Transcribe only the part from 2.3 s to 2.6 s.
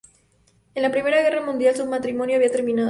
había